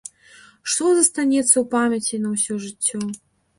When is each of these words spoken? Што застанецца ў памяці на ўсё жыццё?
Што 0.69 0.87
застанецца 0.99 1.55
ў 1.63 1.63
памяці 1.75 2.21
на 2.25 2.35
ўсё 2.35 2.53
жыццё? 2.67 3.07